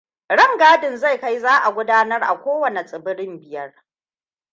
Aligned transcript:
Rangadin 0.29 0.97
zai 0.97 1.19
kai 1.19 1.39
za 1.39 1.57
a 1.63 1.71
gudanar 1.73 2.21
a 2.23 2.41
kowanne 2.43 2.85
tsibirin 2.85 3.39
biyar. 3.39 3.73